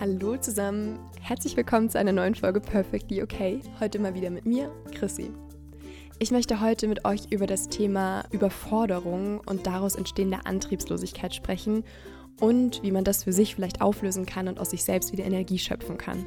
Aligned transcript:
Hallo 0.00 0.36
zusammen, 0.36 1.00
herzlich 1.20 1.56
willkommen 1.56 1.90
zu 1.90 1.98
einer 1.98 2.12
neuen 2.12 2.36
Folge 2.36 2.60
Perfectly 2.60 3.20
Okay. 3.20 3.58
Heute 3.80 3.98
mal 3.98 4.14
wieder 4.14 4.30
mit 4.30 4.46
mir, 4.46 4.70
Chrissy. 4.94 5.32
Ich 6.20 6.30
möchte 6.30 6.60
heute 6.60 6.86
mit 6.86 7.04
euch 7.04 7.22
über 7.30 7.48
das 7.48 7.66
Thema 7.66 8.24
Überforderung 8.30 9.40
und 9.40 9.66
daraus 9.66 9.96
entstehende 9.96 10.46
Antriebslosigkeit 10.46 11.34
sprechen 11.34 11.82
und 12.38 12.80
wie 12.84 12.92
man 12.92 13.02
das 13.02 13.24
für 13.24 13.32
sich 13.32 13.56
vielleicht 13.56 13.80
auflösen 13.80 14.24
kann 14.24 14.46
und 14.46 14.60
aus 14.60 14.70
sich 14.70 14.84
selbst 14.84 15.10
wieder 15.10 15.24
Energie 15.24 15.58
schöpfen 15.58 15.98
kann. 15.98 16.24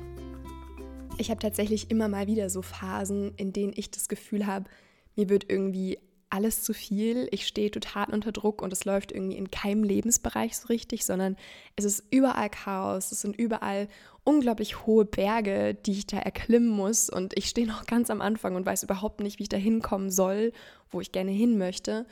Ich 1.17 1.29
habe 1.29 1.39
tatsächlich 1.39 1.89
immer 1.89 2.09
mal 2.09 2.27
wieder 2.27 2.49
so 2.49 2.61
Phasen, 2.61 3.33
in 3.37 3.53
denen 3.53 3.71
ich 3.73 3.89
das 3.89 4.09
Gefühl 4.09 4.47
habe, 4.47 4.69
mir 5.15 5.29
wird 5.29 5.49
irgendwie 5.49 5.97
alles 6.31 6.63
zu 6.63 6.73
viel, 6.73 7.27
ich 7.31 7.45
stehe 7.45 7.69
total 7.69 8.11
unter 8.11 8.31
Druck 8.31 8.61
und 8.61 8.73
es 8.73 8.85
läuft 8.85 9.11
irgendwie 9.11 9.37
in 9.37 9.51
keinem 9.51 9.83
Lebensbereich 9.83 10.57
so 10.57 10.67
richtig, 10.67 11.05
sondern 11.05 11.35
es 11.75 11.85
ist 11.85 12.03
überall 12.09 12.49
Chaos, 12.49 13.11
es 13.11 13.21
sind 13.21 13.35
überall 13.35 13.87
unglaublich 14.23 14.85
hohe 14.85 15.05
Berge, 15.05 15.73
die 15.73 15.91
ich 15.91 16.07
da 16.07 16.17
erklimmen 16.17 16.69
muss 16.69 17.09
und 17.09 17.37
ich 17.37 17.47
stehe 17.47 17.67
noch 17.67 17.85
ganz 17.85 18.09
am 18.09 18.21
Anfang 18.21 18.55
und 18.55 18.65
weiß 18.65 18.83
überhaupt 18.83 19.19
nicht, 19.19 19.39
wie 19.39 19.43
ich 19.43 19.49
da 19.49 19.57
hinkommen 19.57 20.09
soll, 20.09 20.53
wo 20.89 21.01
ich 21.01 21.11
gerne 21.11 21.31
hin 21.31 21.57
möchte. 21.57 22.05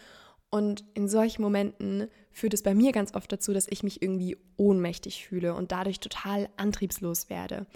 Und 0.52 0.84
in 0.96 1.08
solchen 1.08 1.44
Momenten 1.44 2.08
führt 2.32 2.54
es 2.54 2.64
bei 2.64 2.74
mir 2.74 2.92
ganz 2.92 3.14
oft 3.14 3.32
dazu, 3.32 3.54
dass 3.54 3.68
ich 3.70 3.84
mich 3.84 4.02
irgendwie 4.02 4.36
ohnmächtig 4.58 5.26
fühle 5.26 5.54
und 5.54 5.72
dadurch 5.72 6.00
total 6.00 6.50
antriebslos 6.58 7.30
werde. 7.30 7.68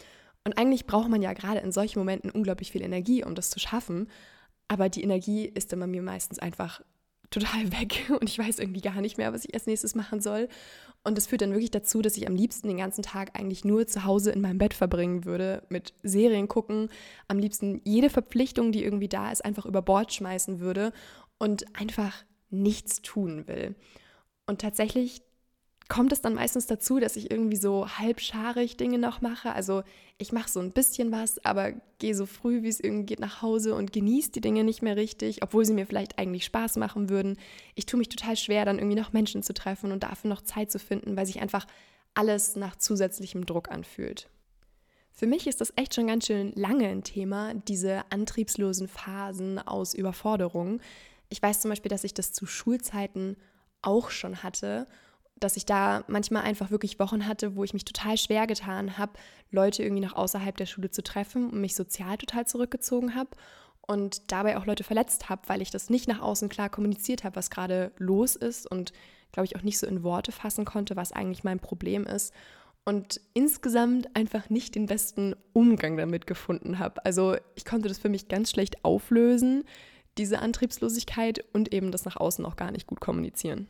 Und 0.44 0.58
eigentlich 0.58 0.86
braucht 0.88 1.10
man 1.10 1.22
ja 1.22 1.34
gerade 1.34 1.60
in 1.60 1.72
solchen 1.72 2.00
Momenten 2.00 2.32
unglaublich 2.32 2.72
viel 2.72 2.82
Energie, 2.82 3.24
um 3.24 3.36
das 3.36 3.50
zu 3.50 3.60
schaffen. 3.60 4.10
Aber 4.68 4.90
die 4.90 5.04
Energie 5.04 5.46
ist 5.46 5.72
dann 5.72 5.80
bei 5.80 5.88
mir 5.88 6.02
meistens 6.02 6.40
einfach 6.40 6.82
total 7.34 7.72
weg 7.80 8.12
und 8.20 8.30
ich 8.30 8.40
weiß 8.40 8.60
irgendwie 8.60 8.82
gar 8.82 9.02
nicht 9.02 9.18
mehr, 9.18 9.34
was 9.34 9.46
ich 9.46 9.54
als 9.54 9.66
nächstes 9.66 9.96
machen 9.96 10.22
soll. 10.22 10.48
Und 11.04 11.18
das 11.18 11.28
führt 11.28 11.42
dann 11.42 11.52
wirklich 11.52 11.72
dazu, 11.72 12.02
dass 12.02 12.16
ich 12.16 12.28
am 12.28 12.36
liebsten 12.36 12.70
den 12.70 12.78
ganzen 12.78 13.02
Tag 13.02 13.38
eigentlich 13.38 13.66
nur 13.66 13.86
zu 13.88 14.06
Hause 14.06 14.32
in 14.32 14.40
meinem 14.40 14.58
Bett 14.58 14.74
verbringen 14.74 15.26
würde, 15.26 15.64
mit 15.68 15.94
Serien 16.02 16.48
gucken, 16.48 16.90
am 17.28 17.40
liebsten 17.40 17.82
jede 17.84 18.10
Verpflichtung, 18.10 18.72
die 18.72 18.84
irgendwie 18.84 19.10
da 19.10 19.32
ist, 19.32 19.44
einfach 19.44 19.66
über 19.66 19.82
Bord 19.82 20.14
schmeißen 20.14 20.62
würde 20.62 20.94
und 21.40 21.66
einfach 21.78 22.24
nichts 22.50 23.02
tun 23.02 23.48
will. 23.48 23.76
Und 24.46 24.62
tatsächlich 24.62 25.24
kommt 25.94 26.12
es 26.12 26.22
dann 26.22 26.34
meistens 26.34 26.66
dazu, 26.66 27.00
dass 27.00 27.18
ich 27.18 27.30
irgendwie 27.30 27.56
so 27.56 27.88
halbscharig 27.88 28.78
Dinge 28.78 28.98
noch 28.98 29.22
mache. 29.22 29.54
Also 29.54 29.84
ich 30.18 30.32
mache 30.32 30.50
so 30.50 30.60
ein 30.60 30.72
bisschen 30.72 31.12
was, 31.12 31.46
aber 31.46 31.74
gehe 32.00 32.16
so 32.16 32.26
früh, 32.26 32.64
wie 32.64 32.70
es 32.70 32.80
irgendwie 32.80 33.06
geht, 33.06 33.20
nach 33.20 33.44
Hause 33.44 33.76
und 33.76 33.94
genieße 33.94 34.32
die 34.32 34.42
Dinge 34.42 34.64
nicht 34.64 34.82
mehr 34.82 34.96
richtig, 34.96 35.44
obwohl 35.44 35.66
sie 35.66 35.74
mir 35.76 35.86
vielleicht 35.86 36.18
eigentlich 36.18 36.46
Spaß 36.46 36.78
machen 36.78 37.10
würden. 37.10 37.38
Ich 37.76 37.86
tue 37.86 38.00
mich 38.00 38.10
total 38.10 38.36
schwer, 38.36 38.66
dann 38.66 38.80
irgendwie 38.80 39.00
noch 39.00 39.14
Menschen 39.14 39.44
zu 39.44 39.54
treffen 39.54 39.92
und 39.92 40.02
dafür 40.02 40.32
noch 40.32 40.42
Zeit 40.42 40.72
zu 40.72 40.80
finden, 40.80 41.16
weil 41.16 41.28
sich 41.28 41.42
einfach 41.42 41.68
alles 42.16 42.56
nach 42.56 42.76
zusätzlichem 42.76 43.46
Druck 43.46 43.70
anfühlt. 43.70 44.32
Für 45.12 45.28
mich 45.28 45.46
ist 45.46 45.62
das 45.62 45.74
echt 45.76 45.94
schon 45.94 46.08
ganz 46.08 46.26
schön 46.26 46.54
lange 46.56 46.88
ein 46.88 47.04
Thema, 47.04 47.54
diese 47.54 48.02
antriebslosen 48.10 48.88
Phasen 48.88 49.60
aus 49.60 49.94
Überforderung. 49.94 50.82
Ich 51.30 51.40
weiß 51.40 51.62
zum 51.62 51.70
Beispiel, 51.70 51.90
dass 51.90 52.04
ich 52.04 52.16
das 52.16 52.34
zu 52.34 52.48
Schulzeiten 52.48 53.38
auch 53.84 54.10
schon 54.10 54.42
hatte 54.42 54.88
dass 55.44 55.58
ich 55.58 55.66
da 55.66 56.04
manchmal 56.08 56.44
einfach 56.44 56.72
wirklich 56.72 57.00
Wochen 57.00 57.28
hatte, 57.28 57.56
wo 57.56 57.64
ich 57.64 57.74
mich 57.74 57.86
total 57.86 58.18
schwer 58.18 58.48
getan 58.48 58.98
habe, 58.98 59.14
Leute 59.52 59.84
irgendwie 59.84 60.04
noch 60.04 60.16
außerhalb 60.16 60.56
der 60.56 60.66
Schule 60.66 60.90
zu 60.90 61.04
treffen 61.04 61.50
und 61.50 61.60
mich 61.60 61.76
sozial 61.76 62.18
total 62.18 62.48
zurückgezogen 62.48 63.16
habe 63.16 63.32
und 63.82 64.32
dabei 64.32 64.58
auch 64.58 64.66
Leute 64.66 64.84
verletzt 64.84 65.30
habe, 65.30 65.42
weil 65.48 65.62
ich 65.62 65.72
das 65.72 65.90
nicht 65.90 66.08
nach 66.08 66.22
außen 66.22 66.50
klar 66.50 66.70
kommuniziert 66.70 67.24
habe, 67.24 67.36
was 67.36 67.50
gerade 67.50 67.92
los 67.98 68.36
ist 68.36 68.70
und 68.70 68.94
glaube 69.32 69.46
ich 69.46 69.56
auch 69.56 69.64
nicht 69.64 69.80
so 69.80 69.88
in 69.88 70.04
Worte 70.04 70.32
fassen 70.32 70.64
konnte, 70.64 70.96
was 70.96 71.12
eigentlich 71.12 71.44
mein 71.44 71.60
Problem 71.60 72.06
ist 72.06 72.34
und 72.86 73.20
insgesamt 73.34 74.16
einfach 74.16 74.50
nicht 74.50 74.76
den 74.76 74.86
besten 74.86 75.36
Umgang 75.54 75.98
damit 75.98 76.28
gefunden 76.28 76.80
habe. 76.80 77.06
Also 77.06 77.36
ich 77.56 77.66
konnte 77.66 77.88
das 77.88 77.98
für 77.98 78.10
mich 78.10 78.28
ganz 78.28 78.52
schlecht 78.52 78.84
auflösen, 78.86 79.64
diese 80.18 80.40
Antriebslosigkeit 80.40 81.44
und 81.54 81.74
eben 81.74 81.92
das 81.92 82.06
nach 82.06 82.18
außen 82.18 82.46
auch 82.46 82.56
gar 82.56 82.72
nicht 82.72 82.88
gut 82.88 83.00
kommunizieren. 83.00 83.68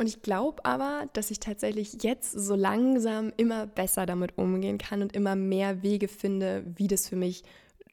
Und 0.00 0.06
ich 0.06 0.22
glaube 0.22 0.64
aber, 0.64 1.10
dass 1.12 1.30
ich 1.30 1.40
tatsächlich 1.40 2.02
jetzt 2.02 2.32
so 2.32 2.54
langsam 2.54 3.34
immer 3.36 3.66
besser 3.66 4.06
damit 4.06 4.38
umgehen 4.38 4.78
kann 4.78 5.02
und 5.02 5.14
immer 5.14 5.36
mehr 5.36 5.82
Wege 5.82 6.08
finde, 6.08 6.64
wie 6.64 6.88
das 6.88 7.06
für 7.06 7.16
mich 7.16 7.42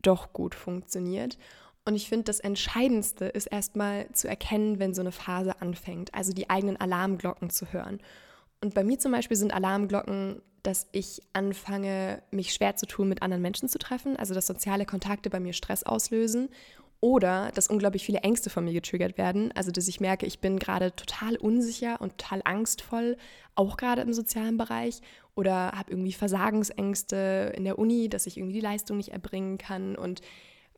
doch 0.04 0.32
gut 0.32 0.56
funktioniert. 0.56 1.38
Und 1.84 1.96
ich 1.96 2.08
finde, 2.08 2.24
das 2.24 2.40
Entscheidendste 2.40 3.26
ist 3.26 3.48
erstmal 3.48 4.10
zu 4.14 4.30
erkennen, 4.30 4.80
wenn 4.80 4.94
so 4.94 5.02
eine 5.02 5.12
Phase 5.12 5.60
anfängt, 5.60 6.14
also 6.14 6.32
die 6.32 6.50
eigenen 6.50 6.78
Alarmglocken 6.78 7.50
zu 7.50 7.74
hören. 7.74 8.00
Und 8.64 8.74
bei 8.74 8.86
mir 8.86 8.98
zum 9.00 9.12
Beispiel 9.12 9.36
sind 9.36 9.54
Alarmglocken, 9.54 10.42
dass 10.64 10.88
ich 10.94 11.22
anfange, 11.34 12.24
mich 12.32 12.54
schwer 12.54 12.78
zu 12.78 12.86
tun, 12.86 13.10
mit 13.10 13.22
anderen 13.22 13.42
Menschen 13.42 13.68
zu 13.68 13.80
treffen, 13.80 14.16
also 14.16 14.34
dass 14.34 14.48
soziale 14.48 14.86
Kontakte 14.86 15.30
bei 15.30 15.42
mir 15.42 15.52
Stress 15.52 15.84
auslösen 15.84 16.48
oder 17.00 17.52
dass 17.54 17.68
unglaublich 17.68 18.04
viele 18.04 18.20
Ängste 18.20 18.50
von 18.50 18.66
mir 18.66 18.74
getriggert 18.74 19.18
werden. 19.18 19.52
Also 19.54 19.72
dass 19.72 19.88
ich 19.88 20.00
merke, 20.00 20.26
ich 20.26 20.40
bin 20.40 20.58
gerade 20.58 20.96
total 20.96 21.36
unsicher 21.38 22.02
und 22.02 22.18
total 22.18 22.42
angstvoll, 22.44 23.18
auch 23.56 23.78
gerade 23.78 24.02
im 24.02 24.14
sozialen 24.14 24.58
Bereich. 24.58 25.02
Oder 25.36 25.72
habe 25.74 25.92
irgendwie 25.92 26.14
Versagensängste 26.14 27.54
in 27.56 27.64
der 27.64 27.78
Uni, 27.78 28.10
dass 28.10 28.26
ich 28.26 28.38
irgendwie 28.38 28.56
die 28.56 28.62
Leistung 28.62 28.98
nicht 28.98 29.10
erbringen 29.10 29.58
kann 29.60 29.96
und 29.96 30.22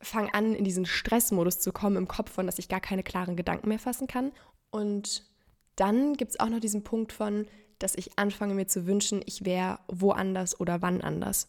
fange 0.02 0.32
an, 0.34 0.54
in 0.54 0.64
diesen 0.64 0.86
Stressmodus 0.86 1.60
zu 1.60 1.72
kommen 1.72 1.96
im 1.96 2.08
Kopf 2.08 2.30
von, 2.30 2.46
dass 2.46 2.58
ich 2.58 2.68
gar 2.68 2.80
keine 2.80 3.02
klaren 3.02 3.36
Gedanken 3.36 3.68
mehr 3.68 3.78
fassen 3.78 4.06
kann. 4.06 4.32
Und 4.70 5.24
dann 5.76 6.14
gibt 6.14 6.32
es 6.32 6.40
auch 6.40 6.48
noch 6.48 6.60
diesen 6.60 6.84
Punkt 6.84 7.12
von, 7.12 7.46
dass 7.78 7.94
ich 7.94 8.18
anfange 8.18 8.54
mir 8.54 8.66
zu 8.66 8.86
wünschen, 8.86 9.22
ich 9.24 9.46
wäre 9.46 9.78
woanders 9.88 10.60
oder 10.60 10.82
wann 10.82 11.00
anders 11.00 11.48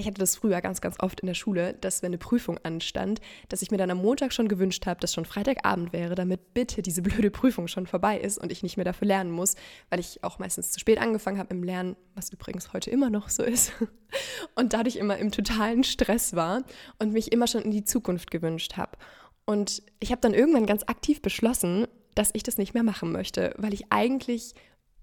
ich 0.00 0.06
hatte 0.06 0.18
das 0.18 0.36
früher 0.36 0.60
ganz, 0.60 0.80
ganz 0.80 0.96
oft 1.00 1.20
in 1.20 1.26
der 1.26 1.34
Schule, 1.34 1.74
dass 1.74 2.02
wenn 2.02 2.08
eine 2.08 2.18
Prüfung 2.18 2.58
anstand, 2.62 3.20
dass 3.48 3.62
ich 3.62 3.70
mir 3.70 3.76
dann 3.76 3.90
am 3.90 3.98
Montag 3.98 4.32
schon 4.32 4.48
gewünscht 4.48 4.86
habe, 4.86 5.00
dass 5.00 5.14
schon 5.14 5.24
Freitagabend 5.24 5.92
wäre, 5.92 6.14
damit 6.14 6.54
bitte 6.54 6.82
diese 6.82 7.02
blöde 7.02 7.30
Prüfung 7.30 7.68
schon 7.68 7.86
vorbei 7.86 8.18
ist 8.18 8.38
und 8.38 8.50
ich 8.50 8.62
nicht 8.62 8.76
mehr 8.76 8.84
dafür 8.84 9.06
lernen 9.06 9.30
muss, 9.30 9.54
weil 9.90 10.00
ich 10.00 10.24
auch 10.24 10.38
meistens 10.38 10.72
zu 10.72 10.80
spät 10.80 10.98
angefangen 10.98 11.38
habe 11.38 11.54
im 11.54 11.62
Lernen, 11.62 11.96
was 12.14 12.32
übrigens 12.32 12.72
heute 12.72 12.90
immer 12.90 13.10
noch 13.10 13.28
so 13.28 13.42
ist, 13.42 13.72
und 14.54 14.72
dadurch 14.72 14.96
immer 14.96 15.18
im 15.18 15.30
totalen 15.30 15.84
Stress 15.84 16.34
war 16.34 16.62
und 16.98 17.12
mich 17.12 17.32
immer 17.32 17.46
schon 17.46 17.62
in 17.62 17.70
die 17.70 17.84
Zukunft 17.84 18.30
gewünscht 18.30 18.76
habe. 18.76 18.98
Und 19.44 19.82
ich 20.00 20.12
habe 20.12 20.20
dann 20.20 20.34
irgendwann 20.34 20.66
ganz 20.66 20.84
aktiv 20.84 21.22
beschlossen, 21.22 21.86
dass 22.14 22.30
ich 22.32 22.42
das 22.42 22.58
nicht 22.58 22.74
mehr 22.74 22.82
machen 22.82 23.12
möchte, 23.12 23.54
weil 23.56 23.74
ich 23.74 23.86
eigentlich 23.90 24.54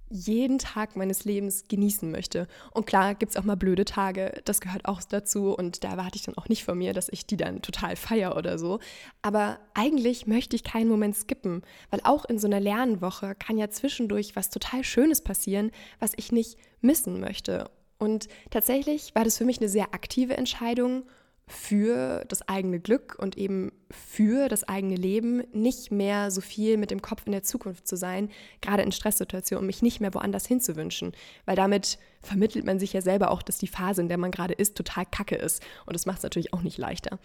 jeden 0.10 0.60
Tag 0.60 0.96
meines 0.96 1.26
Lebens 1.26 1.66
genießen 1.68 2.10
möchte. 2.10 2.48
Und 2.72 2.86
klar 2.86 3.16
gibt 3.16 3.32
es 3.32 3.38
auch 3.38 3.44
mal 3.44 3.56
blöde 3.56 3.86
Tage, 3.86 4.42
das 4.46 4.62
gehört 4.62 4.86
auch 4.86 5.02
dazu 5.04 5.54
und 5.54 5.84
da 5.84 5.92
erwarte 5.92 6.16
ich 6.16 6.24
dann 6.24 6.38
auch 6.38 6.50
nicht 6.50 6.64
von 6.64 6.78
mir, 6.78 6.94
dass 6.94 7.10
ich 7.10 7.26
die 7.26 7.38
dann 7.38 7.62
total 7.62 7.96
feier 7.96 8.38
oder 8.38 8.58
so. 8.58 8.80
Aber 9.22 9.60
eigentlich 9.74 10.28
möchte 10.28 10.56
ich 10.56 10.64
keinen 10.64 10.90
Moment 10.90 11.16
skippen, 11.16 11.62
weil 11.90 12.02
auch 12.04 12.26
in 12.26 12.40
so 12.40 12.48
einer 12.48 12.60
Lernwoche 12.60 13.36
kann 13.36 13.58
ja 13.58 13.70
zwischendurch 13.70 14.36
was 14.36 14.50
total 14.50 14.84
Schönes 14.84 15.22
passieren, 15.22 15.72
was 16.00 16.14
ich 16.16 16.32
nicht 16.32 16.58
missen 16.82 17.20
möchte. 17.20 17.70
Und 18.00 18.28
tatsächlich 18.52 19.16
war 19.16 19.24
das 19.24 19.38
für 19.38 19.46
mich 19.46 19.60
eine 19.60 19.70
sehr 19.70 19.94
aktive 19.94 20.38
Entscheidung 20.38 21.04
für 21.48 22.26
das 22.28 22.48
eigene 22.50 22.80
Glück 22.80 23.16
und 23.18 23.38
eben 23.38 23.72
für 23.90 24.50
das 24.50 24.66
eigene 24.66 24.96
Leben, 24.96 25.44
nicht 25.54 25.92
mehr 25.92 26.30
so 26.30 26.42
viel 26.42 26.76
mit 26.76 26.92
dem 26.92 27.02
Kopf 27.02 27.24
in 27.26 27.32
der 27.32 27.44
Zukunft 27.44 27.88
zu 27.88 27.96
sein, 27.96 28.30
gerade 28.60 28.84
in 28.84 28.92
Stresssituationen, 28.92 29.66
mich 29.66 29.82
nicht 29.82 30.02
mehr 30.02 30.14
woanders 30.14 30.46
hinzuwünschen. 30.46 31.14
Weil 31.46 31.56
damit 31.56 32.00
vermittelt 32.22 32.66
man 32.66 32.80
sich 32.80 32.92
ja 32.92 33.02
selber 33.02 33.32
auch, 33.32 33.42
dass 33.42 33.58
die 33.58 33.68
Phase, 33.68 34.02
in 34.02 34.10
der 34.10 34.18
man 34.18 34.32
gerade 34.32 34.54
ist, 34.54 34.76
total 34.76 35.06
kacke 35.06 35.36
ist. 35.36 35.64
Und 35.86 35.94
das 35.94 36.06
macht 36.06 36.18
es 36.18 36.24
natürlich 36.24 36.54
auch 36.54 36.64
nicht 36.64 36.78
leichter. 36.78 37.18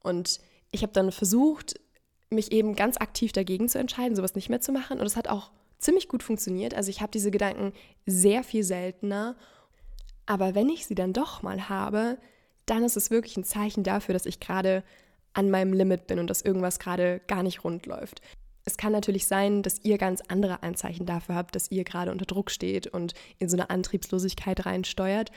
Und 0.00 0.40
ich 0.72 0.82
habe 0.82 0.92
dann 0.92 1.12
versucht, 1.12 1.78
mich 2.30 2.50
eben 2.50 2.74
ganz 2.74 2.96
aktiv 2.96 3.30
dagegen 3.30 3.68
zu 3.68 3.78
entscheiden, 3.78 4.16
sowas 4.16 4.34
nicht 4.34 4.48
mehr 4.48 4.60
zu 4.60 4.72
machen. 4.72 4.98
Und 4.98 5.06
es 5.06 5.16
hat 5.16 5.28
auch 5.28 5.52
ziemlich 5.78 6.08
gut 6.08 6.24
funktioniert. 6.24 6.74
Also 6.74 6.90
ich 6.90 7.00
habe 7.00 7.12
diese 7.12 7.30
Gedanken 7.30 7.72
sehr 8.06 8.42
viel 8.42 8.64
seltener. 8.64 9.36
Aber 10.26 10.56
wenn 10.56 10.68
ich 10.68 10.86
sie 10.86 10.96
dann 10.96 11.12
doch 11.12 11.42
mal 11.42 11.68
habe, 11.68 12.18
dann 12.70 12.84
ist 12.84 12.96
es 12.96 13.10
wirklich 13.10 13.36
ein 13.36 13.44
Zeichen 13.44 13.82
dafür, 13.82 14.12
dass 14.12 14.26
ich 14.26 14.40
gerade 14.40 14.82
an 15.32 15.50
meinem 15.50 15.72
Limit 15.72 16.06
bin 16.06 16.18
und 16.18 16.28
dass 16.28 16.42
irgendwas 16.42 16.78
gerade 16.78 17.20
gar 17.26 17.42
nicht 17.42 17.64
rund 17.64 17.86
läuft. 17.86 18.20
Es 18.64 18.76
kann 18.76 18.92
natürlich 18.92 19.26
sein, 19.26 19.62
dass 19.62 19.82
ihr 19.82 19.96
ganz 19.96 20.22
andere 20.28 20.62
Anzeichen 20.62 21.06
dafür 21.06 21.36
habt, 21.36 21.54
dass 21.54 21.70
ihr 21.70 21.84
gerade 21.84 22.10
unter 22.10 22.26
Druck 22.26 22.50
steht 22.50 22.86
und 22.86 23.14
in 23.38 23.48
so 23.48 23.56
eine 23.56 23.70
Antriebslosigkeit 23.70 24.66
reinsteuert. 24.66 25.32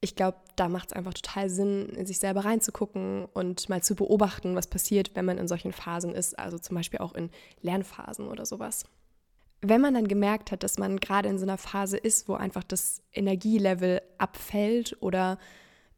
Ich 0.00 0.16
glaube, 0.16 0.36
da 0.56 0.68
macht 0.68 0.88
es 0.88 0.92
einfach 0.92 1.14
total 1.14 1.48
Sinn, 1.48 1.88
in 1.88 2.04
sich 2.04 2.18
selber 2.18 2.44
reinzugucken 2.44 3.24
und 3.32 3.70
mal 3.70 3.82
zu 3.82 3.94
beobachten, 3.94 4.54
was 4.54 4.66
passiert, 4.66 5.12
wenn 5.14 5.24
man 5.24 5.38
in 5.38 5.48
solchen 5.48 5.72
Phasen 5.72 6.14
ist, 6.14 6.38
also 6.38 6.58
zum 6.58 6.76
Beispiel 6.76 6.98
auch 7.00 7.14
in 7.14 7.30
Lernphasen 7.62 8.28
oder 8.28 8.44
sowas. 8.44 8.84
Wenn 9.62 9.80
man 9.80 9.94
dann 9.94 10.06
gemerkt 10.06 10.52
hat, 10.52 10.62
dass 10.62 10.76
man 10.76 11.00
gerade 11.00 11.30
in 11.30 11.38
so 11.38 11.46
einer 11.46 11.56
Phase 11.56 11.96
ist, 11.96 12.28
wo 12.28 12.34
einfach 12.34 12.64
das 12.64 13.00
Energielevel 13.14 14.02
abfällt 14.18 14.98
oder 15.00 15.38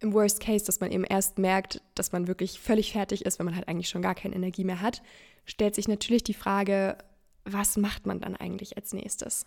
im 0.01 0.13
Worst 0.13 0.41
Case, 0.41 0.65
dass 0.65 0.81
man 0.81 0.93
eben 0.93 1.05
erst 1.05 1.39
merkt, 1.39 1.83
dass 1.95 2.13
man 2.13 2.29
wirklich 2.29 2.61
völlig 2.61 2.93
fertig 2.93 3.25
ist, 3.25 3.39
wenn 3.39 3.47
man 3.47 3.57
halt 3.57 3.69
eigentlich 3.69 3.89
schon 3.89 4.03
gar 4.03 4.15
keine 4.15 4.35
Energie 4.35 4.65
mehr 4.65 4.81
hat, 4.81 5.03
stellt 5.45 5.75
sich 5.75 5.89
natürlich 5.89 6.25
die 6.25 6.35
Frage, 6.35 6.99
was 7.45 7.77
macht 7.77 8.07
man 8.07 8.21
dann 8.21 8.37
eigentlich 8.37 8.77
als 8.77 8.93
nächstes? 8.93 9.47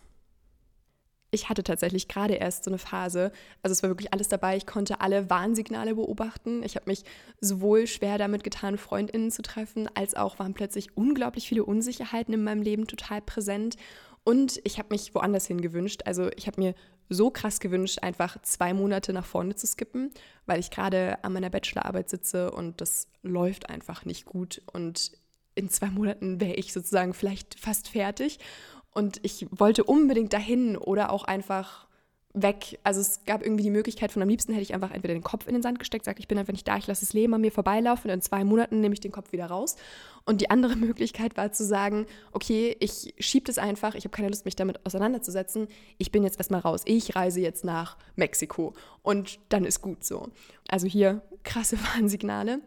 ich 1.31 1.49
hatte 1.49 1.63
tatsächlich 1.63 2.07
gerade 2.07 2.35
erst 2.35 2.63
so 2.63 2.71
eine 2.71 2.77
Phase, 2.77 3.31
also 3.61 3.71
es 3.71 3.83
war 3.83 3.89
wirklich 3.89 4.13
alles 4.13 4.27
dabei, 4.27 4.57
ich 4.57 4.65
konnte 4.65 5.01
alle 5.01 5.29
Warnsignale 5.29 5.95
beobachten. 5.95 6.63
Ich 6.63 6.75
habe 6.75 6.89
mich 6.89 7.03
sowohl 7.39 7.87
schwer 7.87 8.17
damit 8.17 8.43
getan, 8.43 8.77
Freundinnen 8.77 9.31
zu 9.31 9.41
treffen, 9.41 9.87
als 9.93 10.15
auch 10.15 10.39
waren 10.39 10.53
plötzlich 10.53 10.97
unglaublich 10.97 11.47
viele 11.47 11.63
Unsicherheiten 11.63 12.33
in 12.33 12.43
meinem 12.43 12.61
Leben 12.61 12.87
total 12.87 13.21
präsent. 13.21 13.75
Und 14.23 14.59
ich 14.63 14.79
habe 14.79 14.89
mich 14.91 15.13
woanders 15.15 15.47
hin 15.47 15.61
gewünscht. 15.61 16.01
Also 16.05 16.29
ich 16.35 16.47
habe 16.47 16.61
mir 16.61 16.75
so 17.09 17.31
krass 17.31 17.59
gewünscht, 17.59 17.99
einfach 18.01 18.41
zwei 18.43 18.73
Monate 18.73 19.13
nach 19.13 19.25
vorne 19.25 19.55
zu 19.55 19.67
skippen, 19.67 20.11
weil 20.45 20.59
ich 20.59 20.69
gerade 20.71 21.23
an 21.23 21.33
meiner 21.33 21.49
Bachelorarbeit 21.49 22.09
sitze 22.09 22.51
und 22.51 22.81
das 22.81 23.07
läuft 23.23 23.69
einfach 23.69 24.05
nicht 24.05 24.25
gut. 24.25 24.61
Und 24.71 25.11
in 25.55 25.69
zwei 25.69 25.87
Monaten 25.87 26.39
wäre 26.39 26.53
ich 26.53 26.71
sozusagen 26.71 27.13
vielleicht 27.13 27.59
fast 27.59 27.89
fertig. 27.89 28.39
Und 28.91 29.19
ich 29.23 29.47
wollte 29.51 29.83
unbedingt 29.83 30.33
dahin 30.33 30.77
oder 30.77 31.11
auch 31.11 31.23
einfach 31.23 31.88
weg. 32.33 32.79
Also 32.83 33.01
es 33.01 33.25
gab 33.25 33.43
irgendwie 33.43 33.63
die 33.63 33.71
Möglichkeit 33.71 34.11
von 34.11 34.21
am 34.21 34.29
liebsten 34.29 34.53
hätte 34.53 34.61
ich 34.61 34.73
einfach 34.73 34.91
entweder 34.91 35.15
den 35.15 35.23
Kopf 35.23 35.47
in 35.47 35.53
den 35.53 35.63
Sand 35.63 35.79
gesteckt, 35.79 36.05
sage 36.05 36.19
ich 36.19 36.27
bin 36.27 36.37
einfach 36.37 36.53
nicht 36.53 36.67
da, 36.67 36.77
ich 36.77 36.85
lasse 36.85 37.01
das 37.03 37.13
Leben 37.13 37.33
an 37.33 37.41
mir 37.41 37.51
vorbeilaufen 37.51 38.09
und 38.09 38.13
in 38.13 38.21
zwei 38.21 38.43
Monaten 38.43 38.81
nehme 38.81 38.93
ich 38.93 38.99
den 38.99 39.11
Kopf 39.11 39.31
wieder 39.31 39.47
raus. 39.47 39.75
Und 40.25 40.41
die 40.41 40.49
andere 40.49 40.75
Möglichkeit 40.77 41.37
war 41.37 41.51
zu 41.51 41.65
sagen, 41.65 42.05
okay, 42.31 42.75
ich 42.79 43.15
schiebe 43.19 43.45
das 43.45 43.57
einfach, 43.57 43.95
ich 43.95 44.03
habe 44.03 44.15
keine 44.15 44.29
Lust, 44.29 44.45
mich 44.45 44.55
damit 44.55 44.85
auseinanderzusetzen. 44.85 45.67
Ich 45.97 46.11
bin 46.11 46.23
jetzt 46.23 46.37
erstmal 46.37 46.61
raus. 46.61 46.81
Ich 46.85 47.15
reise 47.15 47.41
jetzt 47.41 47.63
nach 47.63 47.97
Mexiko 48.15 48.73
und 49.01 49.39
dann 49.49 49.65
ist 49.65 49.81
gut 49.81 50.03
so. 50.03 50.29
Also 50.67 50.87
hier 50.87 51.21
krasse 51.43 51.77
Warnsignale. 51.95 52.61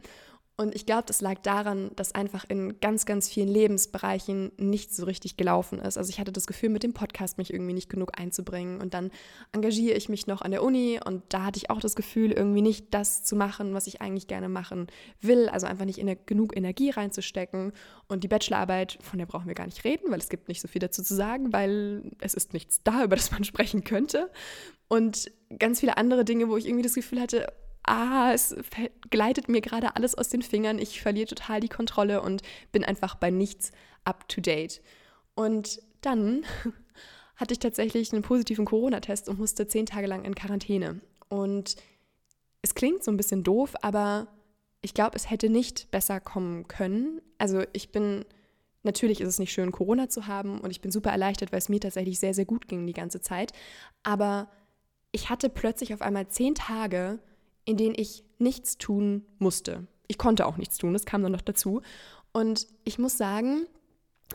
Und 0.56 0.74
ich 0.74 0.84
glaube, 0.84 1.04
das 1.06 1.22
lag 1.22 1.38
daran, 1.40 1.90
dass 1.96 2.14
einfach 2.14 2.44
in 2.46 2.78
ganz, 2.78 3.06
ganz 3.06 3.28
vielen 3.28 3.48
Lebensbereichen 3.48 4.52
nicht 4.58 4.94
so 4.94 5.06
richtig 5.06 5.38
gelaufen 5.38 5.78
ist. 5.78 5.96
Also 5.96 6.10
ich 6.10 6.20
hatte 6.20 6.30
das 6.30 6.46
Gefühl, 6.46 6.68
mit 6.68 6.82
dem 6.82 6.92
Podcast 6.92 7.38
mich 7.38 7.52
irgendwie 7.52 7.72
nicht 7.72 7.88
genug 7.88 8.18
einzubringen. 8.18 8.80
Und 8.80 8.92
dann 8.92 9.10
engagiere 9.52 9.96
ich 9.96 10.10
mich 10.10 10.26
noch 10.26 10.42
an 10.42 10.50
der 10.50 10.62
Uni 10.62 11.00
und 11.02 11.22
da 11.30 11.46
hatte 11.46 11.56
ich 11.56 11.70
auch 11.70 11.80
das 11.80 11.96
Gefühl, 11.96 12.32
irgendwie 12.32 12.60
nicht 12.60 12.92
das 12.92 13.24
zu 13.24 13.34
machen, 13.34 13.72
was 13.72 13.86
ich 13.86 14.02
eigentlich 14.02 14.26
gerne 14.26 14.50
machen 14.50 14.88
will. 15.22 15.48
Also 15.48 15.66
einfach 15.66 15.86
nicht 15.86 15.98
in 15.98 16.14
genug 16.26 16.54
Energie 16.54 16.90
reinzustecken. 16.90 17.72
Und 18.06 18.22
die 18.22 18.28
Bachelorarbeit, 18.28 18.98
von 19.00 19.18
der 19.18 19.26
brauchen 19.26 19.46
wir 19.46 19.54
gar 19.54 19.66
nicht 19.66 19.84
reden, 19.84 20.10
weil 20.10 20.20
es 20.20 20.28
gibt 20.28 20.48
nicht 20.48 20.60
so 20.60 20.68
viel 20.68 20.80
dazu 20.80 21.02
zu 21.02 21.14
sagen, 21.14 21.54
weil 21.54 22.10
es 22.20 22.34
ist 22.34 22.52
nichts 22.52 22.82
da, 22.84 23.04
über 23.04 23.16
das 23.16 23.32
man 23.32 23.44
sprechen 23.44 23.84
könnte. 23.84 24.30
Und 24.88 25.30
ganz 25.58 25.80
viele 25.80 25.96
andere 25.96 26.26
Dinge, 26.26 26.50
wo 26.50 26.58
ich 26.58 26.66
irgendwie 26.66 26.82
das 26.82 26.94
Gefühl 26.94 27.22
hatte, 27.22 27.50
ah, 27.84 28.32
es 28.32 28.54
gleitet 29.10 29.48
mir 29.48 29.60
gerade 29.60 29.96
alles 29.96 30.16
aus 30.16 30.28
den 30.28 30.42
Fingern, 30.42 30.78
ich 30.78 31.00
verliere 31.00 31.26
total 31.26 31.60
die 31.60 31.68
Kontrolle 31.68 32.22
und 32.22 32.42
bin 32.70 32.84
einfach 32.84 33.14
bei 33.14 33.30
nichts 33.30 33.72
up 34.04 34.28
to 34.28 34.40
date. 34.40 34.80
Und 35.34 35.82
dann 36.00 36.44
hatte 37.36 37.52
ich 37.52 37.58
tatsächlich 37.58 38.12
einen 38.12 38.22
positiven 38.22 38.64
Corona-Test 38.64 39.28
und 39.28 39.38
musste 39.38 39.66
zehn 39.66 39.86
Tage 39.86 40.06
lang 40.06 40.24
in 40.24 40.34
Quarantäne. 40.34 41.00
Und 41.28 41.76
es 42.62 42.74
klingt 42.74 43.02
so 43.02 43.10
ein 43.10 43.16
bisschen 43.16 43.42
doof, 43.42 43.74
aber 43.82 44.28
ich 44.82 44.94
glaube, 44.94 45.16
es 45.16 45.30
hätte 45.30 45.48
nicht 45.48 45.90
besser 45.90 46.20
kommen 46.20 46.68
können. 46.68 47.20
Also 47.38 47.62
ich 47.72 47.90
bin, 47.90 48.24
natürlich 48.82 49.20
ist 49.20 49.28
es 49.28 49.38
nicht 49.38 49.52
schön, 49.52 49.72
Corona 49.72 50.08
zu 50.08 50.26
haben 50.26 50.60
und 50.60 50.70
ich 50.70 50.80
bin 50.80 50.90
super 50.90 51.10
erleichtert, 51.10 51.52
weil 51.52 51.58
es 51.58 51.68
mir 51.68 51.80
tatsächlich 51.80 52.18
sehr, 52.18 52.34
sehr 52.34 52.44
gut 52.44 52.68
ging 52.68 52.86
die 52.86 52.92
ganze 52.92 53.20
Zeit. 53.20 53.52
Aber 54.02 54.48
ich 55.12 55.30
hatte 55.30 55.48
plötzlich 55.48 55.94
auf 55.94 56.02
einmal 56.02 56.28
zehn 56.28 56.54
Tage, 56.54 57.20
in 57.64 57.76
denen 57.76 57.94
ich 57.96 58.24
nichts 58.38 58.78
tun 58.78 59.24
musste. 59.38 59.86
Ich 60.08 60.18
konnte 60.18 60.46
auch 60.46 60.56
nichts 60.56 60.78
tun, 60.78 60.92
das 60.92 61.06
kam 61.06 61.22
dann 61.22 61.32
noch 61.32 61.40
dazu. 61.40 61.82
Und 62.32 62.66
ich 62.84 62.98
muss 62.98 63.16
sagen, 63.16 63.66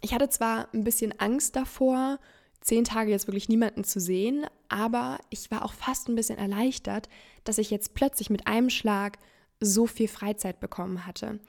ich 0.02 0.14
hatte 0.14 0.30
zwar 0.30 0.74
ein 0.74 0.84
bisschen 0.84 1.20
Angst 1.20 1.56
davor, 1.56 2.20
zehn 2.62 2.84
Tage 2.84 3.12
jetzt 3.12 3.28
wirklich 3.28 3.50
niemanden 3.50 3.84
zu 3.84 4.00
sehen, 4.00 4.46
aber 4.70 5.20
ich 5.30 5.52
war 5.52 5.64
auch 5.64 5.74
fast 5.74 6.10
ein 6.10 6.16
bisschen 6.16 6.38
erleichtert, 6.38 7.10
dass 7.44 7.58
ich 7.58 7.70
jetzt 7.72 7.94
plötzlich 7.94 8.30
mit 8.30 8.48
einem 8.48 8.70
Schlag 8.70 9.18
so 9.60 9.88
viel 9.88 10.08
Freizeit 10.08 10.60
bekommen 10.60 11.06
hatte. 11.06 11.40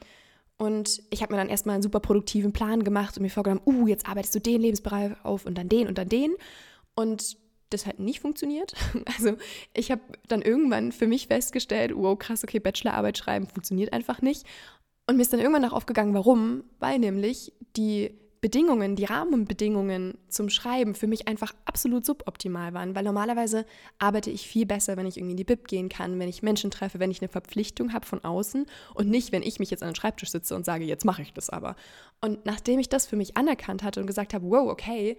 Und 0.56 1.02
ich 1.10 1.22
habe 1.22 1.32
mir 1.32 1.38
dann 1.38 1.48
erstmal 1.48 1.74
einen 1.74 1.82
super 1.82 2.00
produktiven 2.00 2.52
Plan 2.52 2.82
gemacht 2.82 3.16
und 3.16 3.22
mir 3.22 3.30
vorgenommen, 3.30 3.62
uh, 3.64 3.86
jetzt 3.86 4.08
arbeitest 4.08 4.34
du 4.34 4.40
den 4.40 4.60
Lebensbereich 4.60 5.12
auf 5.24 5.46
und 5.46 5.56
dann 5.56 5.68
den 5.68 5.86
und 5.86 5.98
dann 5.98 6.08
den. 6.08 6.34
Und 6.94 7.36
das 7.70 7.86
hat 7.86 7.98
nicht 7.98 8.20
funktioniert. 8.20 8.74
Also 9.18 9.36
ich 9.74 9.90
habe 9.90 10.02
dann 10.28 10.42
irgendwann 10.42 10.92
für 10.92 11.06
mich 11.06 11.26
festgestellt, 11.26 11.92
wow, 11.94 12.18
krass, 12.18 12.44
okay, 12.44 12.60
Bachelorarbeit 12.60 13.18
schreiben 13.18 13.46
funktioniert 13.46 13.92
einfach 13.92 14.22
nicht. 14.22 14.46
Und 15.06 15.16
mir 15.16 15.22
ist 15.22 15.32
dann 15.32 15.40
irgendwann 15.40 15.64
auch 15.64 15.72
aufgegangen, 15.72 16.14
warum? 16.14 16.64
Weil 16.78 16.98
nämlich 16.98 17.52
die 17.76 18.18
Bedingungen, 18.40 18.94
die 18.94 19.04
Rahmenbedingungen 19.04 20.16
zum 20.28 20.48
Schreiben 20.48 20.94
für 20.94 21.08
mich 21.08 21.26
einfach 21.26 21.54
absolut 21.64 22.06
suboptimal 22.06 22.72
waren, 22.72 22.94
weil 22.94 23.02
normalerweise 23.02 23.66
arbeite 23.98 24.30
ich 24.30 24.46
viel 24.46 24.64
besser, 24.64 24.96
wenn 24.96 25.06
ich 25.06 25.16
irgendwie 25.16 25.32
in 25.32 25.38
die 25.38 25.44
Bib 25.44 25.66
gehen 25.66 25.88
kann, 25.88 26.18
wenn 26.20 26.28
ich 26.28 26.42
Menschen 26.42 26.70
treffe, 26.70 27.00
wenn 27.00 27.10
ich 27.10 27.20
eine 27.20 27.28
Verpflichtung 27.28 27.92
habe 27.92 28.06
von 28.06 28.22
außen 28.22 28.66
und 28.94 29.08
nicht, 29.08 29.32
wenn 29.32 29.42
ich 29.42 29.58
mich 29.58 29.70
jetzt 29.70 29.82
an 29.82 29.90
den 29.90 29.96
Schreibtisch 29.96 30.30
sitze 30.30 30.54
und 30.54 30.64
sage, 30.64 30.84
jetzt 30.84 31.04
mache 31.04 31.22
ich 31.22 31.32
das 31.32 31.50
aber. 31.50 31.74
Und 32.20 32.46
nachdem 32.46 32.78
ich 32.78 32.88
das 32.88 33.06
für 33.06 33.16
mich 33.16 33.36
anerkannt 33.36 33.82
hatte 33.82 34.00
und 34.00 34.06
gesagt 34.06 34.34
habe, 34.34 34.48
wow, 34.48 34.70
okay, 34.70 35.16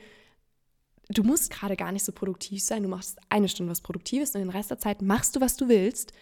du 1.10 1.24
musst 1.24 1.52
gerade 1.52 1.76
gar 1.76 1.92
nicht 1.92 2.06
so 2.06 2.12
produktiv 2.12 2.64
sein, 2.64 2.84
du 2.84 2.90
machst 2.90 3.20
eine 3.30 3.50
Stunde 3.50 3.72
was 3.72 3.82
Produktives 3.82 4.36
und 4.36 4.42
den 4.42 4.50
Rest 4.50 4.72
der 4.72 4.80
Zeit 4.80 5.02
machst 5.02 5.36
du, 5.36 5.42
was 5.42 5.58
du 5.58 5.68
willst, 5.68 6.14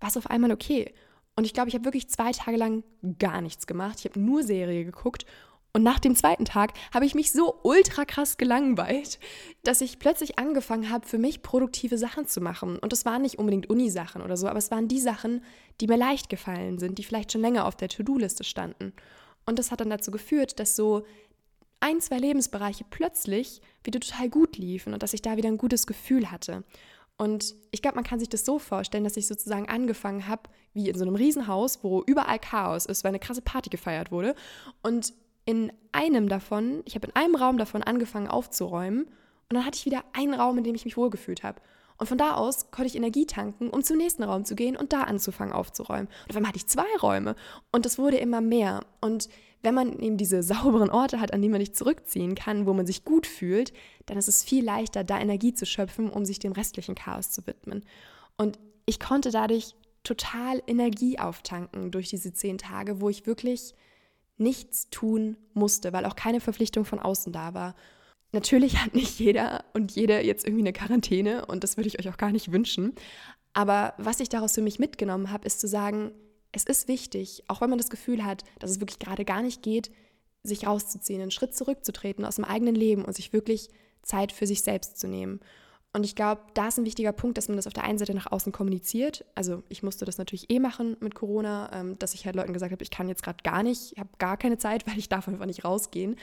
war 0.00 0.08
es 0.08 0.16
auf 0.16 0.28
einmal 0.28 0.50
okay. 0.50 0.92
Und 1.36 1.44
ich 1.44 1.54
glaube, 1.54 1.68
ich 1.68 1.74
habe 1.74 1.84
wirklich 1.84 2.08
zwei 2.08 2.32
Tage 2.32 2.56
lang 2.56 2.82
gar 3.18 3.40
nichts 3.40 3.66
gemacht. 3.66 3.98
Ich 4.00 4.04
habe 4.06 4.20
nur 4.20 4.42
Serie 4.42 4.84
geguckt. 4.84 5.24
Und 5.72 5.84
nach 5.84 6.00
dem 6.00 6.16
zweiten 6.16 6.44
Tag 6.44 6.72
habe 6.92 7.06
ich 7.06 7.14
mich 7.14 7.30
so 7.30 7.60
ultra 7.62 8.04
krass 8.04 8.38
gelangweilt, 8.38 9.20
dass 9.62 9.80
ich 9.80 10.00
plötzlich 10.00 10.36
angefangen 10.36 10.90
habe, 10.90 11.06
für 11.06 11.18
mich 11.18 11.42
produktive 11.42 11.96
Sachen 11.96 12.26
zu 12.26 12.40
machen. 12.40 12.76
Und 12.78 12.92
das 12.92 13.04
waren 13.04 13.22
nicht 13.22 13.38
unbedingt 13.38 13.70
Uni-Sachen 13.70 14.20
oder 14.20 14.36
so, 14.36 14.48
aber 14.48 14.58
es 14.58 14.72
waren 14.72 14.88
die 14.88 14.98
Sachen, 14.98 15.44
die 15.80 15.86
mir 15.86 15.96
leicht 15.96 16.28
gefallen 16.28 16.78
sind, 16.78 16.98
die 16.98 17.04
vielleicht 17.04 17.30
schon 17.30 17.40
länger 17.40 17.66
auf 17.66 17.76
der 17.76 17.88
To-Do-Liste 17.88 18.42
standen. 18.42 18.92
Und 19.46 19.60
das 19.60 19.70
hat 19.70 19.80
dann 19.80 19.90
dazu 19.90 20.10
geführt, 20.10 20.58
dass 20.58 20.74
so 20.74 21.04
ein, 21.80 22.00
zwei 22.00 22.18
Lebensbereiche 22.18 22.84
plötzlich 22.88 23.60
wieder 23.82 24.00
total 24.00 24.28
gut 24.28 24.56
liefen 24.56 24.92
und 24.92 25.02
dass 25.02 25.14
ich 25.14 25.22
da 25.22 25.36
wieder 25.36 25.48
ein 25.48 25.58
gutes 25.58 25.86
Gefühl 25.86 26.30
hatte. 26.30 26.64
Und 27.16 27.54
ich 27.70 27.82
glaube, 27.82 27.96
man 27.96 28.04
kann 28.04 28.18
sich 28.18 28.30
das 28.30 28.46
so 28.46 28.58
vorstellen, 28.58 29.04
dass 29.04 29.16
ich 29.16 29.26
sozusagen 29.26 29.68
angefangen 29.68 30.26
habe, 30.26 30.44
wie 30.72 30.88
in 30.88 30.96
so 30.96 31.04
einem 31.04 31.16
Riesenhaus, 31.16 31.82
wo 31.82 32.02
überall 32.06 32.38
Chaos 32.38 32.86
ist, 32.86 33.04
weil 33.04 33.10
eine 33.10 33.18
krasse 33.18 33.42
Party 33.42 33.68
gefeiert 33.68 34.10
wurde. 34.10 34.34
Und 34.82 35.12
in 35.44 35.72
einem 35.92 36.28
davon, 36.28 36.82
ich 36.86 36.94
habe 36.94 37.08
in 37.08 37.16
einem 37.16 37.34
Raum 37.34 37.58
davon 37.58 37.82
angefangen 37.82 38.28
aufzuräumen 38.28 39.04
und 39.04 39.54
dann 39.54 39.66
hatte 39.66 39.76
ich 39.76 39.84
wieder 39.84 40.04
einen 40.12 40.32
Raum, 40.34 40.58
in 40.58 40.64
dem 40.64 40.74
ich 40.74 40.84
mich 40.84 40.96
wohlgefühlt 40.96 41.42
habe. 41.42 41.60
Und 41.98 42.06
von 42.06 42.16
da 42.16 42.34
aus 42.34 42.70
konnte 42.70 42.86
ich 42.86 42.96
Energie 42.96 43.26
tanken, 43.26 43.68
um 43.68 43.82
zum 43.82 43.98
nächsten 43.98 44.22
Raum 44.22 44.46
zu 44.46 44.54
gehen 44.54 44.74
und 44.74 44.94
da 44.94 45.02
anzufangen 45.02 45.52
aufzuräumen. 45.52 46.06
Und 46.06 46.30
auf 46.30 46.36
einmal 46.36 46.48
hatte 46.48 46.58
ich 46.58 46.66
zwei 46.66 46.86
Räume 47.02 47.36
und 47.72 47.84
das 47.84 47.98
wurde 47.98 48.16
immer 48.16 48.40
mehr. 48.40 48.80
Und 49.02 49.28
wenn 49.62 49.74
man 49.74 49.98
eben 49.98 50.16
diese 50.16 50.42
sauberen 50.42 50.90
Orte 50.90 51.20
hat, 51.20 51.32
an 51.32 51.42
die 51.42 51.48
man 51.48 51.60
nicht 51.60 51.76
zurückziehen 51.76 52.34
kann, 52.34 52.66
wo 52.66 52.72
man 52.72 52.86
sich 52.86 53.04
gut 53.04 53.26
fühlt, 53.26 53.72
dann 54.06 54.18
ist 54.18 54.28
es 54.28 54.42
viel 54.42 54.64
leichter, 54.64 55.04
da 55.04 55.18
Energie 55.18 55.54
zu 55.54 55.66
schöpfen, 55.66 56.10
um 56.10 56.24
sich 56.24 56.38
dem 56.38 56.52
restlichen 56.52 56.94
Chaos 56.94 57.30
zu 57.30 57.46
widmen. 57.46 57.84
Und 58.36 58.58
ich 58.86 58.98
konnte 58.98 59.30
dadurch 59.30 59.74
total 60.02 60.62
Energie 60.66 61.18
auftanken 61.18 61.90
durch 61.90 62.08
diese 62.08 62.32
zehn 62.32 62.58
Tage, 62.58 63.00
wo 63.00 63.08
ich 63.08 63.26
wirklich 63.26 63.74
nichts 64.38 64.88
tun 64.88 65.36
musste, 65.52 65.92
weil 65.92 66.06
auch 66.06 66.16
keine 66.16 66.40
Verpflichtung 66.40 66.84
von 66.84 66.98
außen 66.98 67.32
da 67.32 67.52
war. 67.52 67.74
Natürlich 68.32 68.78
hat 68.78 68.94
nicht 68.94 69.18
jeder 69.18 69.64
und 69.74 69.92
jede 69.92 70.20
jetzt 70.20 70.46
irgendwie 70.46 70.62
eine 70.62 70.72
Quarantäne 70.72 71.46
und 71.46 71.62
das 71.62 71.76
würde 71.76 71.88
ich 71.88 71.98
euch 71.98 72.08
auch 72.08 72.16
gar 72.16 72.32
nicht 72.32 72.50
wünschen. 72.50 72.94
Aber 73.52 73.94
was 73.98 74.20
ich 74.20 74.28
daraus 74.28 74.54
für 74.54 74.62
mich 74.62 74.78
mitgenommen 74.78 75.30
habe, 75.30 75.46
ist 75.46 75.60
zu 75.60 75.68
sagen, 75.68 76.12
es 76.52 76.64
ist 76.64 76.88
wichtig, 76.88 77.44
auch 77.48 77.60
wenn 77.60 77.70
man 77.70 77.78
das 77.78 77.90
Gefühl 77.90 78.24
hat, 78.24 78.44
dass 78.58 78.70
es 78.70 78.80
wirklich 78.80 78.98
gerade 78.98 79.24
gar 79.24 79.42
nicht 79.42 79.62
geht, 79.62 79.90
sich 80.42 80.66
rauszuziehen, 80.66 81.20
einen 81.20 81.30
Schritt 81.30 81.54
zurückzutreten 81.54 82.24
aus 82.24 82.36
dem 82.36 82.44
eigenen 82.44 82.74
Leben 82.74 83.04
und 83.04 83.14
sich 83.14 83.32
wirklich 83.32 83.68
Zeit 84.02 84.32
für 84.32 84.46
sich 84.46 84.62
selbst 84.62 84.98
zu 84.98 85.06
nehmen. 85.06 85.40
Und 85.92 86.04
ich 86.04 86.14
glaube, 86.14 86.42
da 86.54 86.68
ist 86.68 86.78
ein 86.78 86.84
wichtiger 86.84 87.10
Punkt, 87.10 87.36
dass 87.36 87.48
man 87.48 87.56
das 87.56 87.66
auf 87.66 87.72
der 87.72 87.82
einen 87.82 87.98
Seite 87.98 88.14
nach 88.14 88.30
außen 88.30 88.52
kommuniziert. 88.52 89.24
Also 89.34 89.64
ich 89.68 89.82
musste 89.82 90.04
das 90.04 90.18
natürlich 90.18 90.48
eh 90.48 90.60
machen 90.60 90.96
mit 91.00 91.16
Corona, 91.16 91.68
ähm, 91.72 91.98
dass 91.98 92.14
ich 92.14 92.26
halt 92.26 92.36
Leuten 92.36 92.52
gesagt 92.52 92.70
habe, 92.70 92.82
ich 92.82 92.92
kann 92.92 93.08
jetzt 93.08 93.24
gerade 93.24 93.42
gar 93.42 93.64
nicht, 93.64 93.92
ich 93.92 93.98
habe 93.98 94.10
gar 94.18 94.36
keine 94.36 94.56
Zeit, 94.56 94.86
weil 94.88 94.98
ich 94.98 95.08
darf 95.08 95.26
einfach 95.26 95.46
nicht 95.46 95.64
rausgehen. 95.64 96.14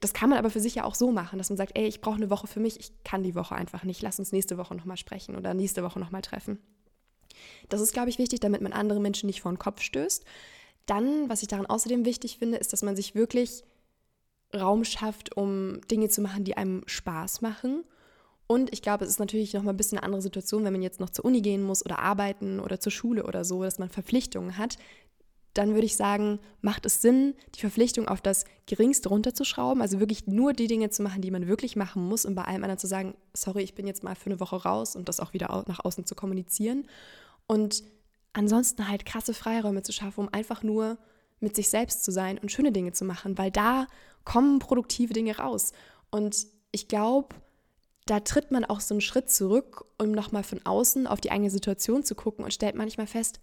Das 0.00 0.12
kann 0.12 0.28
man 0.28 0.38
aber 0.38 0.50
für 0.50 0.60
sich 0.60 0.74
ja 0.74 0.84
auch 0.84 0.94
so 0.94 1.12
machen, 1.12 1.38
dass 1.38 1.48
man 1.48 1.56
sagt, 1.56 1.72
ey, 1.78 1.86
ich 1.86 2.02
brauche 2.02 2.16
eine 2.16 2.28
Woche 2.28 2.46
für 2.46 2.60
mich, 2.60 2.78
ich 2.78 2.92
kann 3.04 3.22
die 3.22 3.34
Woche 3.34 3.54
einfach 3.54 3.84
nicht, 3.84 4.02
lass 4.02 4.18
uns 4.18 4.32
nächste 4.32 4.58
Woche 4.58 4.74
nochmal 4.74 4.98
sprechen 4.98 5.34
oder 5.34 5.54
nächste 5.54 5.82
Woche 5.82 5.98
nochmal 5.98 6.22
treffen. 6.22 6.58
Das 7.68 7.80
ist, 7.80 7.92
glaube 7.92 8.10
ich, 8.10 8.18
wichtig, 8.18 8.40
damit 8.40 8.60
man 8.60 8.72
andere 8.72 9.00
Menschen 9.00 9.26
nicht 9.26 9.40
vor 9.40 9.52
den 9.52 9.58
Kopf 9.58 9.82
stößt. 9.82 10.24
Dann, 10.86 11.28
was 11.28 11.42
ich 11.42 11.48
daran 11.48 11.66
außerdem 11.66 12.04
wichtig 12.04 12.38
finde, 12.38 12.58
ist, 12.58 12.72
dass 12.72 12.82
man 12.82 12.96
sich 12.96 13.14
wirklich 13.14 13.64
Raum 14.54 14.84
schafft, 14.84 15.36
um 15.36 15.80
Dinge 15.90 16.08
zu 16.08 16.20
machen, 16.20 16.44
die 16.44 16.56
einem 16.56 16.82
Spaß 16.86 17.40
machen. 17.40 17.84
Und 18.46 18.72
ich 18.72 18.80
glaube, 18.80 19.04
es 19.04 19.10
ist 19.10 19.18
natürlich 19.18 19.54
noch 19.54 19.64
mal 19.64 19.72
ein 19.72 19.76
bisschen 19.76 19.98
eine 19.98 20.04
andere 20.04 20.22
Situation, 20.22 20.62
wenn 20.62 20.72
man 20.72 20.82
jetzt 20.82 21.00
noch 21.00 21.10
zur 21.10 21.24
Uni 21.24 21.40
gehen 21.40 21.64
muss 21.64 21.84
oder 21.84 21.98
arbeiten 21.98 22.60
oder 22.60 22.78
zur 22.78 22.92
Schule 22.92 23.24
oder 23.24 23.44
so, 23.44 23.64
dass 23.64 23.80
man 23.80 23.88
Verpflichtungen 23.90 24.56
hat. 24.56 24.78
dann 25.56 25.74
würde 25.74 25.86
ich 25.86 25.96
sagen, 25.96 26.38
macht 26.60 26.84
es 26.84 27.00
Sinn, 27.00 27.34
die 27.54 27.60
Verpflichtung 27.60 28.08
auf 28.08 28.20
das 28.20 28.44
Geringste 28.66 29.08
runterzuschrauben, 29.08 29.80
also 29.80 30.00
wirklich 30.00 30.26
nur 30.26 30.52
die 30.52 30.66
Dinge 30.66 30.90
zu 30.90 31.02
machen, 31.02 31.22
die 31.22 31.30
man 31.30 31.46
wirklich 31.46 31.76
machen 31.76 32.06
muss 32.06 32.24
und 32.26 32.34
bei 32.34 32.42
allem 32.42 32.62
anderen 32.62 32.78
zu 32.78 32.86
sagen, 32.86 33.14
sorry, 33.32 33.62
ich 33.62 33.74
bin 33.74 33.86
jetzt 33.86 34.04
mal 34.04 34.14
für 34.14 34.26
eine 34.26 34.40
Woche 34.40 34.56
raus 34.56 34.96
und 34.96 35.08
das 35.08 35.20
auch 35.20 35.32
wieder 35.32 35.64
nach 35.66 35.84
außen 35.84 36.04
zu 36.04 36.14
kommunizieren. 36.14 36.86
Und 37.46 37.82
ansonsten 38.32 38.88
halt 38.88 39.06
krasse 39.06 39.34
Freiräume 39.34 39.82
zu 39.82 39.92
schaffen, 39.92 40.20
um 40.20 40.32
einfach 40.32 40.62
nur 40.62 40.98
mit 41.40 41.54
sich 41.56 41.68
selbst 41.68 42.04
zu 42.04 42.12
sein 42.12 42.38
und 42.38 42.50
schöne 42.50 42.72
Dinge 42.72 42.92
zu 42.92 43.04
machen, 43.04 43.38
weil 43.38 43.50
da 43.50 43.86
kommen 44.24 44.58
produktive 44.58 45.12
Dinge 45.12 45.36
raus. 45.38 45.72
Und 46.10 46.46
ich 46.72 46.88
glaube, 46.88 47.34
da 48.06 48.20
tritt 48.20 48.50
man 48.50 48.64
auch 48.64 48.80
so 48.80 48.94
einen 48.94 49.00
Schritt 49.00 49.30
zurück, 49.30 49.84
um 49.98 50.12
nochmal 50.12 50.44
von 50.44 50.64
außen 50.64 51.06
auf 51.06 51.20
die 51.20 51.30
eigene 51.30 51.50
Situation 51.50 52.04
zu 52.04 52.14
gucken 52.14 52.44
und 52.44 52.54
stellt 52.54 52.74
manchmal 52.74 53.06
fest, 53.06 53.40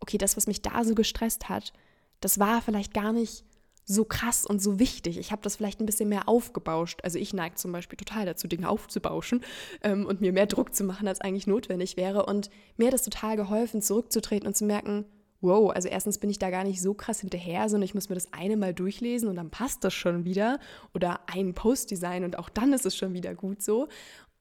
okay, 0.00 0.18
das, 0.18 0.36
was 0.36 0.46
mich 0.46 0.62
da 0.62 0.84
so 0.84 0.94
gestresst 0.94 1.48
hat, 1.48 1.72
das 2.20 2.38
war 2.38 2.62
vielleicht 2.62 2.94
gar 2.94 3.12
nicht 3.12 3.44
so 3.86 4.04
krass 4.04 4.44
und 4.44 4.60
so 4.60 4.80
wichtig. 4.80 5.16
Ich 5.16 5.30
habe 5.30 5.42
das 5.42 5.56
vielleicht 5.56 5.80
ein 5.80 5.86
bisschen 5.86 6.08
mehr 6.08 6.28
aufgebauscht. 6.28 7.00
Also 7.04 7.18
ich 7.18 7.32
neige 7.32 7.54
zum 7.54 7.70
Beispiel 7.70 7.96
total 7.96 8.26
dazu, 8.26 8.48
Dinge 8.48 8.68
aufzubauschen 8.68 9.42
ähm, 9.82 10.06
und 10.06 10.20
mir 10.20 10.32
mehr 10.32 10.46
Druck 10.46 10.74
zu 10.74 10.82
machen, 10.82 11.06
als 11.06 11.20
eigentlich 11.20 11.46
notwendig 11.46 11.96
wäre. 11.96 12.26
Und 12.26 12.50
mir 12.76 12.88
hat 12.88 12.94
es 12.94 13.02
total 13.02 13.36
geholfen, 13.36 13.80
zurückzutreten 13.80 14.48
und 14.48 14.56
zu 14.56 14.64
merken, 14.64 15.04
wow, 15.40 15.70
also 15.70 15.88
erstens 15.88 16.18
bin 16.18 16.30
ich 16.30 16.40
da 16.40 16.50
gar 16.50 16.64
nicht 16.64 16.82
so 16.82 16.94
krass 16.94 17.20
hinterher, 17.20 17.68
sondern 17.68 17.84
ich 17.84 17.94
muss 17.94 18.08
mir 18.08 18.16
das 18.16 18.32
eine 18.32 18.56
mal 18.56 18.74
durchlesen 18.74 19.28
und 19.28 19.36
dann 19.36 19.50
passt 19.50 19.84
das 19.84 19.94
schon 19.94 20.24
wieder. 20.24 20.58
Oder 20.92 21.20
ein 21.28 21.54
Post-Design 21.54 22.24
und 22.24 22.38
auch 22.38 22.48
dann 22.48 22.72
ist 22.72 22.86
es 22.86 22.96
schon 22.96 23.14
wieder 23.14 23.36
gut 23.36 23.62
so. 23.62 23.88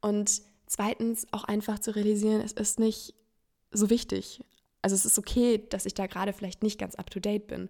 Und 0.01 0.41
zweitens 0.65 1.27
auch 1.31 1.43
einfach 1.43 1.77
zu 1.77 1.95
realisieren, 1.95 2.41
es 2.41 2.53
ist 2.53 2.79
nicht 2.79 3.13
so 3.71 3.91
wichtig. 3.91 4.43
Also 4.81 4.95
es 4.95 5.05
ist 5.05 5.19
okay, 5.19 5.63
dass 5.69 5.85
ich 5.85 5.93
da 5.93 6.07
gerade 6.07 6.33
vielleicht 6.33 6.63
nicht 6.63 6.79
ganz 6.79 6.95
up-to-date 6.95 7.45
bin. 7.45 7.69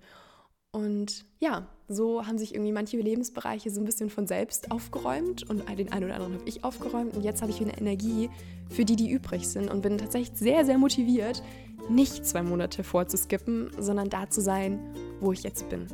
Und 0.75 1.23
ja, 1.39 1.69
so 1.87 2.27
haben 2.27 2.37
sich 2.37 2.53
irgendwie 2.53 2.73
manche 2.73 2.97
Lebensbereiche 2.97 3.71
so 3.71 3.79
ein 3.79 3.85
bisschen 3.85 4.09
von 4.09 4.27
selbst 4.27 4.71
aufgeräumt 4.71 5.49
und 5.49 5.63
den 5.69 5.89
einen 5.93 6.03
oder 6.03 6.15
anderen 6.15 6.33
habe 6.33 6.43
ich 6.49 6.65
aufgeräumt 6.65 7.15
und 7.15 7.23
jetzt 7.23 7.41
habe 7.41 7.49
ich 7.49 7.61
wieder 7.61 7.77
Energie 7.77 8.29
für 8.69 8.83
die, 8.83 8.97
die 8.97 9.09
übrig 9.09 9.47
sind 9.47 9.71
und 9.71 9.81
bin 9.81 9.97
tatsächlich 9.97 10.37
sehr, 10.37 10.65
sehr 10.65 10.77
motiviert, 10.77 11.41
nicht 11.87 12.25
zwei 12.25 12.43
Monate 12.43 12.83
vorzuskippen, 12.83 13.71
sondern 13.79 14.09
da 14.09 14.29
zu 14.29 14.41
sein, 14.41 14.81
wo 15.21 15.31
ich 15.31 15.43
jetzt 15.43 15.69
bin. 15.69 15.87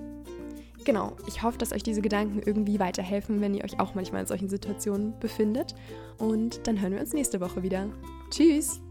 Genau, 0.84 1.16
ich 1.28 1.44
hoffe, 1.44 1.60
dass 1.60 1.74
euch 1.74 1.84
diese 1.84 2.02
Gedanken 2.02 2.42
irgendwie 2.44 2.80
weiterhelfen, 2.80 3.40
wenn 3.40 3.54
ihr 3.54 3.64
euch 3.64 3.80
auch 3.80 3.94
manchmal 3.94 4.22
in 4.22 4.28
solchen 4.28 4.50
Situationen 4.50 5.14
befindet. 5.20 5.76
Und 6.18 6.66
dann 6.66 6.82
hören 6.82 6.94
wir 6.94 7.02
uns 7.02 7.14
nächste 7.14 7.40
Woche 7.40 7.62
wieder. 7.62 7.88
Tschüss! 8.32 8.82